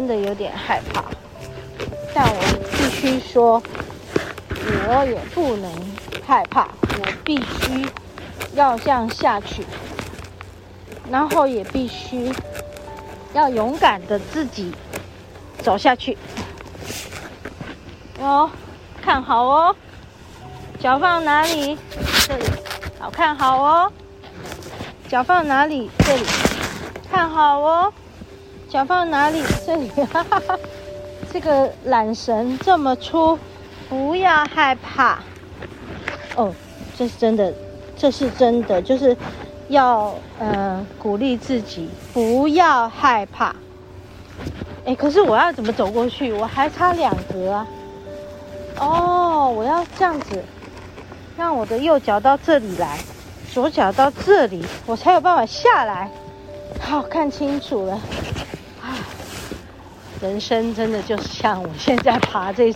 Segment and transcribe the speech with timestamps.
[0.00, 1.04] 真的有点害怕。
[2.14, 2.40] 但我
[2.72, 3.62] 必须说，
[4.88, 5.70] 我也不能
[6.26, 7.86] 害怕，我必须
[8.54, 9.62] 要这样下去，
[11.10, 12.32] 然后也必须
[13.34, 14.72] 要勇敢的自己
[15.58, 16.16] 走下去。
[18.20, 18.50] 哦，
[19.02, 19.76] 看好哦，
[20.78, 21.76] 脚放哪里？
[22.26, 22.44] 这里，
[22.98, 23.92] 好，看好哦。
[25.10, 25.90] 脚放哪里？
[25.98, 26.24] 这里，
[27.12, 27.92] 看好哦。
[28.70, 29.42] 脚放哪里？
[29.66, 30.58] 这里，哈哈哈。
[31.32, 33.36] 这个缆绳这么粗，
[33.88, 35.18] 不要害怕。
[36.36, 36.54] 哦，
[36.96, 37.52] 这是真的，
[37.96, 39.16] 这是真的，就是
[39.68, 43.52] 要呃鼓励自己不要害怕。
[44.84, 46.32] 哎，可是我要怎么走过去？
[46.32, 47.66] 我还差两格啊。
[48.78, 50.44] 哦，我要这样子，
[51.36, 53.00] 让我的右脚到这里来，
[53.52, 56.08] 左脚到这里，我才有办法下来。
[56.80, 58.00] 好，看清楚了。
[60.20, 62.70] 人生真的就是像我现在爬这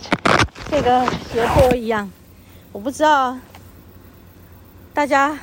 [0.67, 2.11] 这个斜坡一样，
[2.71, 3.37] 我不知道
[4.95, 5.37] 大家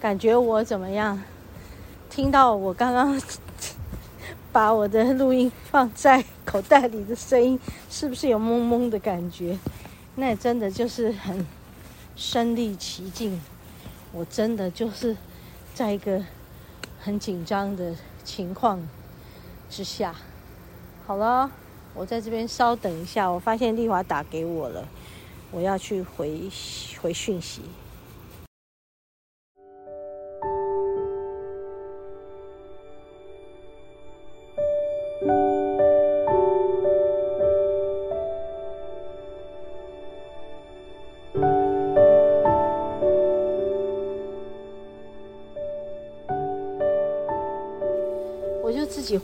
[0.00, 1.22] 感觉我怎么样？
[2.08, 3.20] 听到我刚刚
[4.50, 9.58] 把我的录音放在口袋里的声音，是不是有懵懵的感觉？
[10.14, 11.46] 那真的就是很
[12.16, 13.38] 身临其境，
[14.10, 15.14] 我真的就是
[15.74, 16.22] 在一个
[16.98, 17.94] 很紧张的
[18.24, 18.80] 情况
[19.68, 20.14] 之下。
[21.06, 21.48] 好了，
[21.94, 23.30] 我在这边稍等一下。
[23.30, 24.84] 我发现丽华打给我了，
[25.52, 26.50] 我要去回
[27.00, 27.62] 回讯息。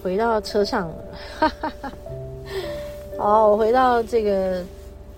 [0.02, 0.94] 回到车上了，
[1.38, 1.92] 哈哈哈。
[3.16, 4.64] 好，我回到这个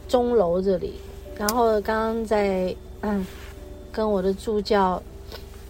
[0.07, 1.01] 钟楼这里，
[1.39, 3.25] 然后刚刚在嗯
[3.91, 5.03] 跟我的助教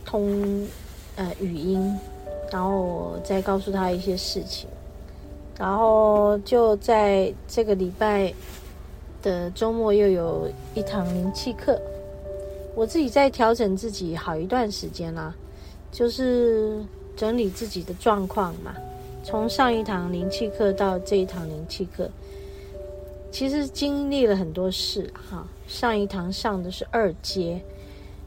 [0.04, 0.66] 通
[1.14, 1.96] 呃语音，
[2.50, 4.68] 然后我再告诉他一些事情，
[5.56, 8.34] 然后就在这个礼拜
[9.22, 11.80] 的周末又有一堂灵气课，
[12.74, 15.32] 我自己在调整自己好一段时间啦，
[15.92, 16.82] 就是。
[17.16, 18.74] 整理自己的状况嘛，
[19.24, 22.10] 从上一堂灵气课到这一堂灵气课，
[23.32, 25.48] 其实经历了很多事哈。
[25.66, 27.58] 上一堂上的是二阶，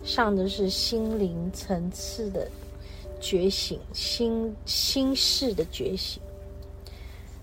[0.03, 2.50] 上的是心灵层次的
[3.22, 6.19] 觉醒，心心事的觉醒。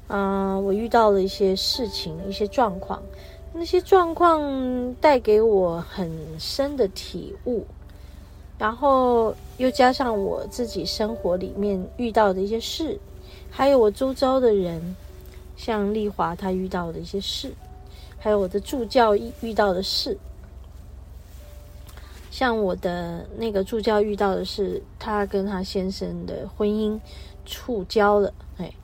[0.09, 3.01] 嗯、我遇到了一些事情，一些状况，
[3.53, 6.11] 那些状况带给我很
[6.41, 7.65] 深的体悟。
[8.59, 12.99] 然后又加上我自己生活里面遇到的一些事，
[13.57, 14.97] 还有我周遭的人，
[15.57, 17.55] 像丽华她遇到的一些事，
[18.19, 20.19] 还有我的助教遇到的事，
[22.33, 26.99] 像我的那个助教遇到的是他跟他先生的婚姻
[27.47, 28.75] 触礁了，哎，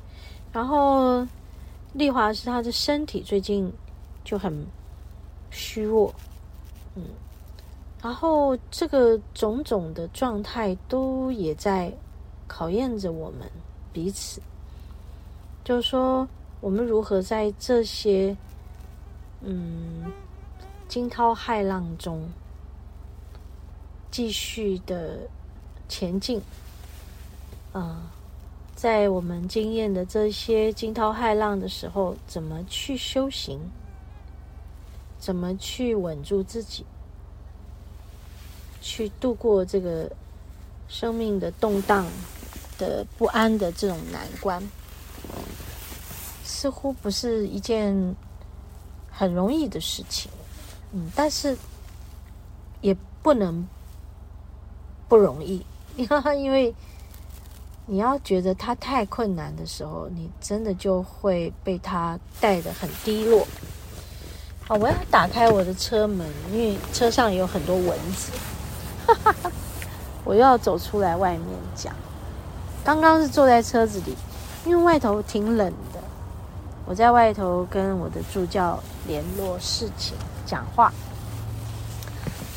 [0.52, 1.26] 然后
[1.94, 3.72] 丽华是她的身体最近
[4.22, 4.64] 就很
[5.50, 6.14] 虚弱，
[6.94, 7.02] 嗯。
[8.00, 11.92] 然后，这个种种的状态都也在
[12.46, 13.40] 考验着我们
[13.92, 14.40] 彼此。
[15.62, 16.26] 就是说，
[16.60, 18.36] 我们如何在这些
[19.42, 20.12] 嗯
[20.88, 22.28] 惊涛骇浪中
[24.10, 25.18] 继续的
[25.88, 26.42] 前进？
[27.72, 28.10] 啊、
[28.74, 33.60] 在我们经验的这些惊涛骇浪的时候，怎么去修行？
[35.18, 36.84] 怎么去稳住自己？
[38.80, 40.10] 去度过这个
[40.88, 42.06] 生命的动荡
[42.78, 44.60] 的不安的这种难关，
[46.50, 48.16] 似乎不是一件
[49.08, 50.30] 很容易的事情。
[50.92, 51.56] 嗯，但是
[52.80, 53.64] 也不能
[55.08, 55.64] 不容易，
[55.96, 56.74] 因为
[57.86, 63.46] 你要觉得它太困难的时候，你真的就会被它带得很低落。
[64.66, 68.32] 好，我要打开我的车门，因为车上有很多蚊子。
[69.06, 69.52] 哈哈，
[70.24, 71.94] 我要走出来外面讲。
[72.84, 74.16] 刚刚是坐在车子里，
[74.64, 75.89] 因为外头挺冷的。
[76.90, 78.76] 我在外头跟我的助教
[79.06, 80.12] 联络事情、
[80.44, 80.92] 讲话。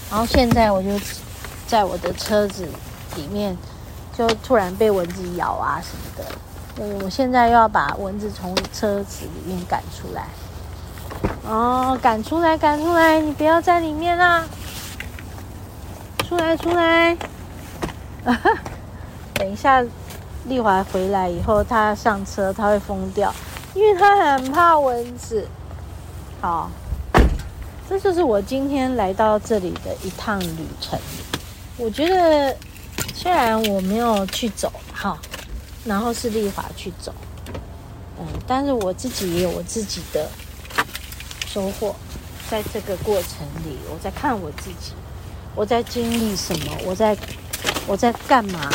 [0.09, 0.89] 然后现在我就
[1.67, 2.67] 在我的车子
[3.15, 3.55] 里面，
[4.17, 7.05] 就突然被蚊子咬啊什么的。
[7.05, 10.25] 我现在又要把蚊子从车子里面赶出来。
[11.47, 13.21] 哦，赶出来，赶出来！
[13.21, 14.43] 你不要在里面啊！
[16.27, 17.11] 出来，出来！
[18.25, 18.49] 啊哈，
[19.35, 19.85] 等一下，
[20.45, 23.31] 丽华回来以后，她上车她会疯掉，
[23.73, 25.47] 因为他很怕蚊子。
[26.41, 26.69] 好，
[27.89, 30.99] 这就是我今天来到这里的一趟旅程。
[31.77, 32.55] 我觉得
[33.13, 35.17] 虽然我没有去走，哈，
[35.85, 37.13] 然后是丽华去走，
[38.19, 40.29] 嗯，但是我自己也有我自己的
[41.47, 41.95] 收获。
[42.51, 44.91] 在这个过程里，我在看我自己，
[45.55, 47.17] 我在经历什么，我在
[47.87, 48.69] 我在干嘛？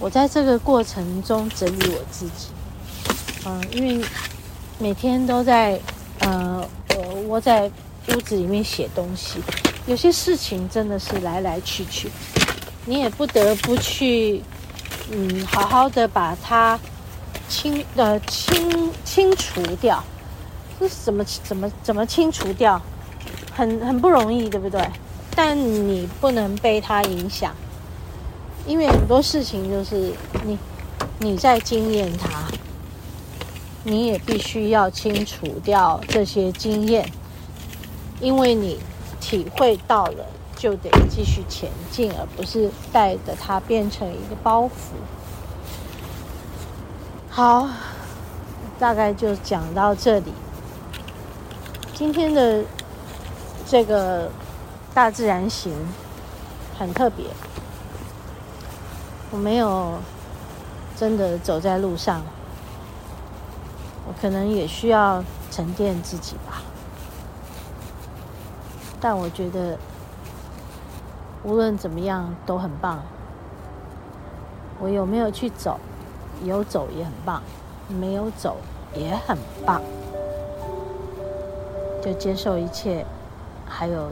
[0.00, 2.48] 我在这个过程中整理我自己，
[3.46, 4.04] 嗯，因为
[4.78, 5.80] 每天都在
[6.20, 6.66] 呃，
[6.96, 7.70] 我窝在
[8.08, 9.40] 屋子里面写东西，
[9.86, 12.10] 有些事情真的是来来去去，
[12.84, 14.42] 你也不得不去，
[15.10, 16.78] 嗯，好好的把它
[17.48, 20.02] 清呃清清除掉。
[20.78, 22.80] 这是怎么怎么怎么清除掉？
[23.52, 24.82] 很很不容易，对不对？
[25.34, 27.54] 但你不能被它影响。
[28.66, 30.12] 因为很多事情就是
[30.44, 30.58] 你
[31.18, 32.28] 你在经验它，
[33.82, 37.10] 你也必须要清除掉这些经验，
[38.20, 38.78] 因为你
[39.20, 44.70] 体会到了，就得继续前进，而不是带着它变成一个包袱。
[47.30, 47.68] 好，
[48.78, 50.32] 大概就讲到这里。
[51.94, 52.62] 今天的
[53.66, 54.30] 这个
[54.92, 55.72] 大自然行
[56.78, 57.24] 很特别。
[59.30, 59.94] 我没有
[60.96, 62.22] 真的走在路上，
[64.06, 66.62] 我可能也需要沉淀自己吧。
[69.00, 69.78] 但我觉得
[71.42, 73.02] 无论怎么样都很棒。
[74.80, 75.78] 我有没有去走？
[76.44, 77.42] 有走也很棒，
[77.88, 78.56] 没有走
[78.94, 79.36] 也很
[79.66, 79.82] 棒。
[82.02, 83.04] 就接受一切，
[83.68, 84.08] 还有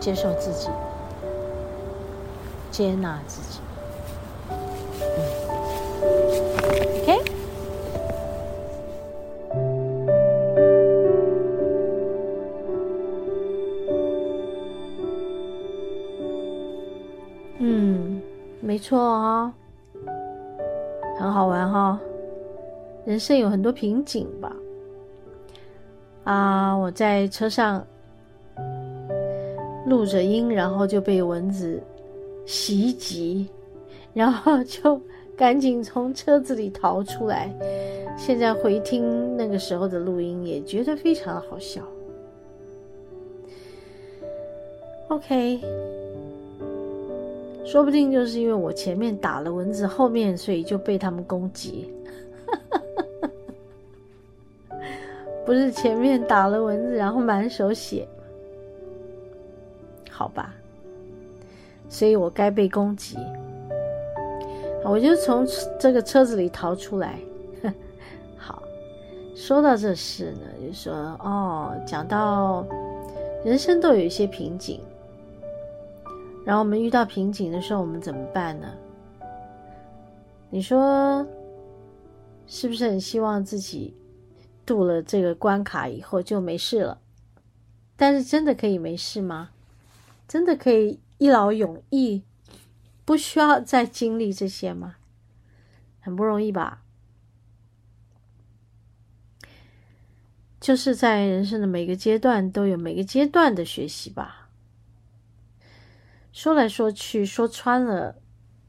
[0.00, 0.68] 接受自己。
[2.72, 3.60] 接纳自己，
[4.50, 4.56] 嗯
[7.02, 7.35] ，OK，
[18.86, 19.52] 错哦，
[21.18, 21.98] 很好玩哈、
[23.04, 24.54] 人生有很多瓶颈吧？
[26.22, 27.84] 啊，我在车上
[29.86, 31.82] 录着音，然后就被蚊子。
[32.46, 33.48] 袭击，
[34.14, 35.00] 然后就
[35.36, 37.52] 赶紧从车子里逃出来。
[38.16, 41.82] 现在回听那个时候的录音，也觉得非常的好笑。
[45.08, 45.60] OK，
[47.66, 51.92] 说不定就是因为我前面打了蚊子，后面所以就被他们攻击。
[55.44, 58.06] 不是前面打了蚊子，然后满手血，
[60.10, 60.54] 好吧。
[61.88, 63.16] 所以我该被攻击，
[64.84, 65.46] 我就从
[65.78, 67.18] 这个车子里逃出来。
[68.36, 68.62] 好，
[69.36, 72.66] 说到这事呢，就说哦，讲到
[73.44, 74.80] 人生都有一些瓶颈，
[76.46, 78.72] 然后我们遇到瓶颈的时候，我们怎么办呢？
[80.48, 81.26] 你说
[82.46, 83.92] 是不是很希望自己
[84.64, 87.00] 度了这个关卡以后就没事了？
[87.96, 89.50] 但是真的可以没事吗？
[90.28, 91.00] 真的可以？
[91.18, 92.22] 一劳永逸，
[93.04, 94.96] 不需要再经历这些吗？
[95.98, 96.82] 很不容易吧？
[100.60, 104.45] 就是在人生的每个阶段都有每个阶段的学习吧。
[106.36, 108.20] 说来说去，说穿了，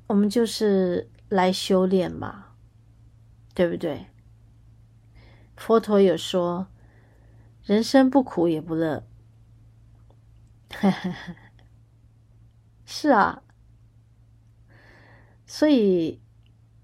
[0.07, 2.53] 我们就是来修炼嘛，
[3.53, 4.07] 对不对？
[5.57, 6.67] 佛陀有说，
[7.65, 9.05] 人生不苦也不乐。
[12.85, 13.43] 是啊，
[15.45, 16.21] 所以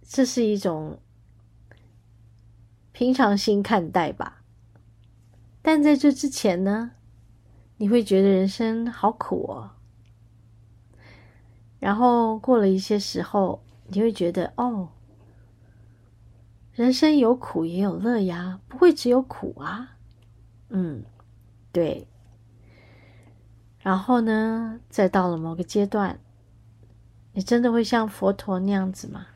[0.01, 0.99] 这是一种
[2.91, 4.43] 平常心看待吧。
[5.61, 6.91] 但在这之前呢，
[7.77, 9.77] 你会觉得人生好苦哦。
[11.83, 14.87] 然后过了一些时候，你会觉得哦，
[16.71, 19.97] 人生有苦也有乐呀，不会只有苦啊。
[20.69, 21.03] 嗯，
[21.73, 22.07] 对。
[23.79, 26.21] 然后呢，再到了某个阶段，
[27.33, 29.27] 你真的会像佛陀那样子吗？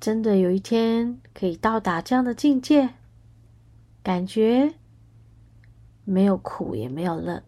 [0.00, 2.94] 真的有一天可以到达这样的境界，
[4.02, 4.72] 感觉
[6.06, 7.42] 没有苦也没有乐，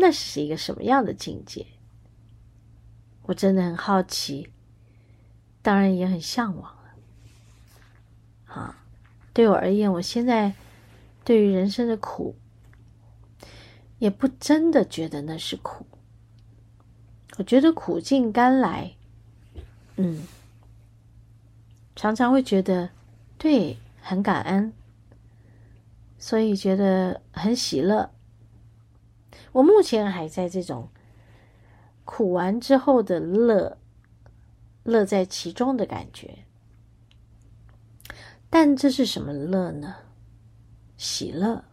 [0.00, 1.66] 那是一个什么样的境界？
[3.22, 4.48] 我真的很好奇，
[5.62, 6.94] 当然也很向往了。
[8.46, 8.84] 啊，
[9.32, 10.54] 对我而言，我现在
[11.24, 12.34] 对于人生的苦。
[13.98, 15.84] 也不真的觉得那是苦，
[17.36, 18.96] 我觉得苦尽甘来，
[19.96, 20.26] 嗯，
[21.94, 22.88] 常常会觉得
[23.36, 24.72] 对，很感恩，
[26.18, 28.10] 所以觉得很喜乐。
[29.52, 30.88] 我目前还在这种
[32.04, 33.78] 苦完之后的乐，
[34.84, 36.44] 乐在其中的感觉。
[38.48, 39.96] 但这是什么乐呢？
[40.96, 41.64] 喜乐、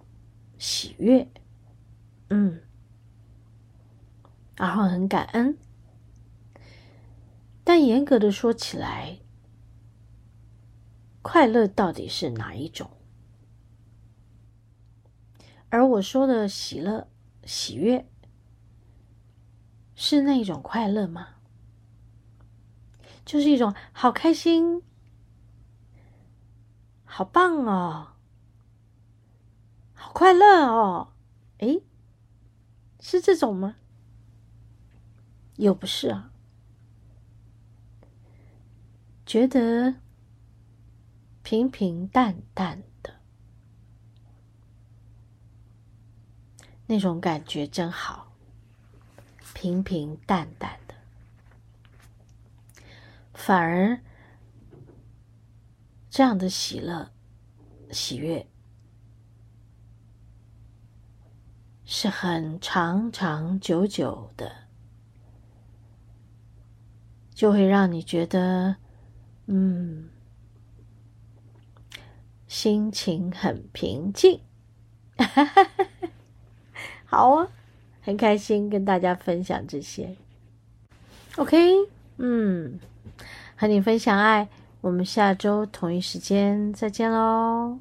[0.57, 1.27] 喜悦，
[2.29, 2.61] 嗯，
[4.55, 5.57] 然后很感恩。
[7.63, 9.19] 但严格的说起来，
[11.21, 12.89] 快乐到底是哪一种？
[15.69, 17.09] 而我说的喜乐、
[17.47, 18.05] 喜悦，
[19.95, 21.29] 是那种快乐吗？
[23.25, 24.83] 就是一种好开心。
[27.05, 28.13] 好棒哦，
[29.93, 31.13] 好快乐哦！
[31.57, 31.81] 诶，
[32.99, 33.77] 是这种吗？
[35.55, 36.31] 又不是啊，
[39.25, 39.95] 觉得
[41.41, 43.16] 平平淡淡的
[46.87, 48.33] 那种感觉真好，
[49.53, 50.95] 平平淡淡的，
[53.33, 53.99] 反而。
[56.09, 57.11] 这样的喜乐、
[57.91, 58.47] 喜悦，
[61.85, 64.51] 是很长长久久的，
[67.35, 68.77] 就会让你觉得，
[69.45, 70.09] 嗯，
[72.47, 74.41] 心情很平静。
[75.17, 75.63] 哈哈哈
[77.07, 77.47] 好啊，
[78.01, 80.15] 很开心跟大家分享这些。
[81.37, 81.57] OK，
[82.17, 82.79] 嗯，
[83.55, 84.47] 和你分享爱。
[84.81, 87.79] 我们下周同一时间再见喽。